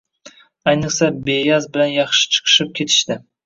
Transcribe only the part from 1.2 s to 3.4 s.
Beyaz bilan yaxshi chiqishib ketishdi.